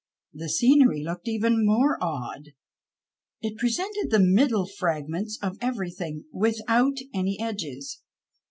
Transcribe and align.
The 0.33 0.49
scenery 0.49 1.03
looked 1.03 1.27
even 1.27 1.63
more 1.63 2.03
odd. 2.03 2.53
It 3.39 3.59
presented 3.59 4.09
the 4.09 4.17
middle 4.17 4.65
fragments 4.65 5.37
of 5.43 5.59
everytiiing 5.59 6.23
without 6.33 6.97
any 7.13 7.39
edges. 7.39 8.01